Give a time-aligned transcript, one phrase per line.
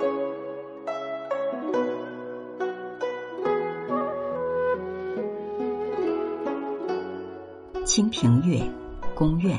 [7.84, 8.56] 《清平乐·
[9.14, 9.58] 宫苑》：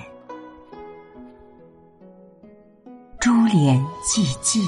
[3.19, 4.63] 珠帘寂寂，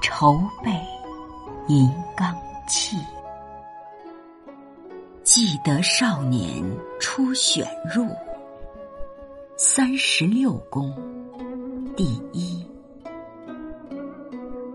[0.00, 0.70] 愁背
[1.66, 2.32] 银缸
[2.68, 2.96] 泣。
[5.24, 6.62] 记得少年
[7.00, 8.06] 初选入，
[9.56, 10.94] 三十六宫
[11.96, 12.59] 第一。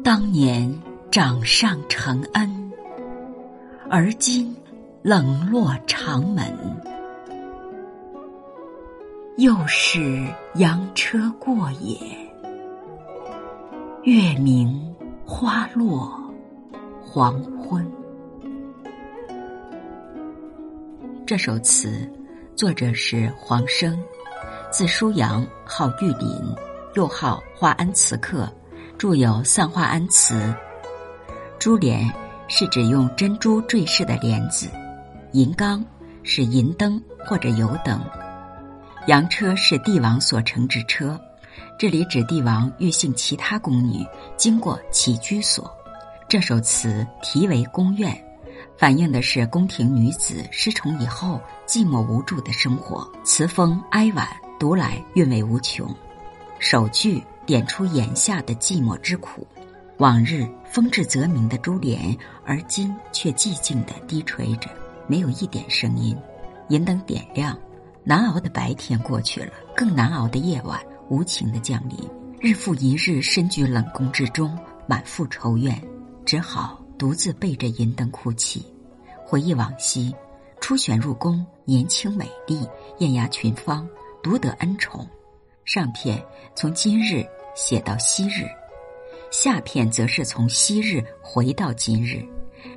[0.06, 0.72] 当年
[1.10, 2.72] 掌上承恩，
[3.90, 4.56] 而今
[5.02, 6.46] 冷落长门。
[9.38, 10.28] 又是
[10.58, 11.98] 羊车过也，
[14.04, 16.16] 月明花落
[17.02, 17.84] 黄昏。
[21.26, 22.08] 这首词
[22.56, 24.00] 作者是黄生，
[24.70, 26.56] 字叔阳，号玉林，
[26.94, 28.48] 又号华安词客，
[28.98, 30.36] 著有《散华安词》。
[31.60, 32.12] 珠帘
[32.48, 34.70] 是指用珍珠坠饰的帘子，
[35.34, 35.84] 银缸
[36.24, 38.00] 是银灯或者油灯。
[39.08, 41.20] 羊车是帝王所乘之车，
[41.78, 44.06] 这里指帝王欲幸其他宫女，
[44.38, 45.72] 经过其居所。
[46.28, 48.12] 这首词题为《宫苑》，
[48.78, 54.28] 反映的是宫廷女子失宠以后寂寞无助的生活，词风哀婉，
[54.60, 55.94] 读来韵味无穷。
[56.58, 59.48] 首句点出眼下的寂寞之苦：
[59.98, 64.70] 往日风至则鸣的珠帘，而今却寂静地低垂着，
[65.08, 66.18] 没有一点声音。
[66.70, 67.58] 银灯点亮。
[68.08, 70.80] 难熬的白天过去了，更难熬的夜晚
[71.10, 71.98] 无情的降临。
[72.40, 74.56] 日复一日，身居冷宫之中，
[74.86, 75.82] 满腹愁怨，
[76.24, 78.64] 只好独自背着银灯哭泣，
[79.26, 80.14] 回忆往昔。
[80.62, 82.68] 初选入宫，年轻美丽，
[83.00, 83.90] 艳压群芳，
[84.22, 85.08] 独得恩宠。
[85.64, 86.24] 上片
[86.54, 88.46] 从今日写到昔日，
[89.32, 92.24] 下片则是从昔日回到今日，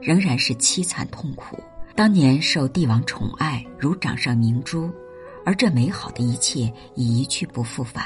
[0.00, 1.58] 仍然是凄惨痛苦。
[1.96, 4.88] 当年受帝王宠爱，如掌上明珠。
[5.44, 8.04] 而这美好的一切已一去不复返，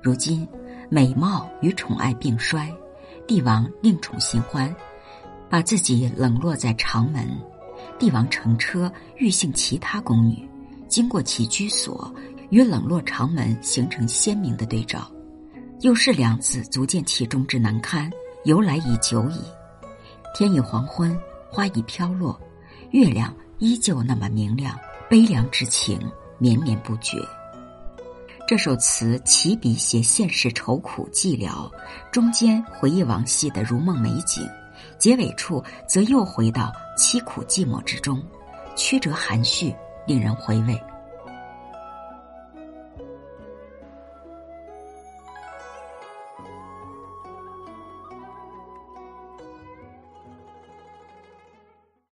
[0.00, 0.46] 如今
[0.88, 2.72] 美貌与宠爱并衰，
[3.26, 4.74] 帝王另宠新欢，
[5.50, 7.28] 把自己冷落在长门。
[7.98, 10.48] 帝王乘车欲幸其他宫女，
[10.88, 12.14] 经过其居所，
[12.50, 15.10] 与冷落长门形成鲜明的对照。
[15.80, 18.10] 又是两字足见其中之难堪，
[18.44, 19.40] 由来已久矣。
[20.34, 21.18] 天已黄昏，
[21.50, 22.38] 花已飘落，
[22.90, 24.76] 月亮依旧那么明亮，
[25.08, 25.98] 悲凉之情。
[26.40, 27.18] 绵绵不绝。
[28.46, 31.68] 这首词起笔写现实愁苦寂寥，
[32.12, 34.48] 中间回忆往昔的如梦美景，
[34.98, 38.22] 结尾处则又回到凄苦寂寞之中，
[38.76, 39.74] 曲折含蓄，
[40.06, 40.80] 令人回味。